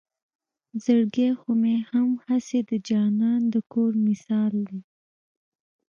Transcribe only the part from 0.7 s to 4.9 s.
زړګے خو مې هم هسې د جانان د کور مثال دے